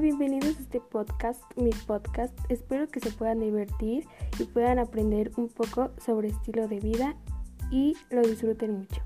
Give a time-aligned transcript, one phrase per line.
[0.00, 2.36] Bienvenidos a este podcast, mi podcast.
[2.48, 4.04] Espero que se puedan divertir
[4.40, 7.14] y puedan aprender un poco sobre estilo de vida
[7.70, 9.03] y lo disfruten mucho.